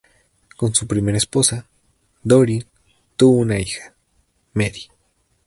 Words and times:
Con 0.57 0.73
su 0.73 0.87
primera 0.87 1.19
esposa, 1.19 1.67
Doreen, 2.23 2.65
tuvo 3.17 3.37
una 3.37 3.59
hija, 3.59 3.93
Mary. 4.55 4.87